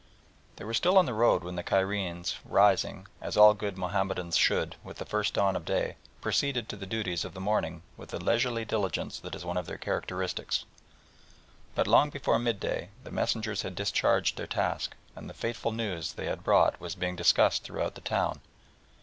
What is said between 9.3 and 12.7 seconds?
is one of their characteristics. But long before mid